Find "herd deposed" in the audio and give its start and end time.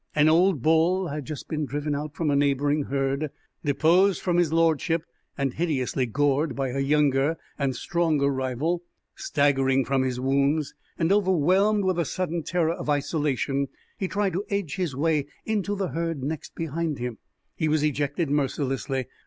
2.85-4.19